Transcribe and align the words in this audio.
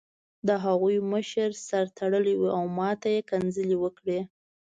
د 0.47 0.49
هغوی 0.65 0.97
مشر 1.11 1.49
سر 1.67 1.85
تړلی 1.99 2.35
و 2.37 2.43
او 2.57 2.63
ماته 2.77 3.07
یې 3.15 3.21
کنځلې 3.29 3.77
وکړې 3.83 4.19